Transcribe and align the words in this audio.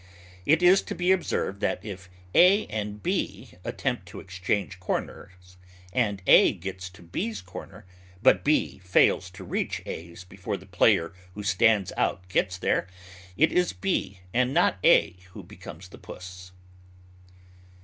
It 0.47 0.63
is 0.63 0.81
to 0.89 0.95
be 0.95 1.11
observed, 1.11 1.59
that 1.61 1.79
if 1.85 2.09
A 2.33 2.65
and 2.71 3.03
B 3.03 3.51
attempt 3.63 4.07
to 4.07 4.19
exchange 4.19 4.79
corners, 4.79 5.57
and 5.93 6.23
A 6.25 6.53
gets 6.53 6.89
to 6.97 7.03
B's 7.03 7.39
corner, 7.39 7.85
but 8.19 8.43
B 8.43 8.79
fails 8.79 9.29
to 9.29 9.43
reach 9.43 9.83
A's 9.85 10.23
before 10.23 10.57
the 10.57 10.65
player 10.65 11.13
who 11.35 11.43
stands 11.43 11.93
out 11.97 12.27
gets 12.29 12.57
there, 12.57 12.87
it 13.37 13.51
is 13.51 13.73
B 13.73 14.21
and 14.33 14.55
not 14.55 14.79
A 14.83 15.17
who 15.33 15.43
becomes 15.43 15.87
Puss. 15.89 16.51